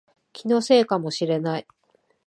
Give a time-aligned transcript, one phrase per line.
[0.33, 1.67] 気のせいかもしれない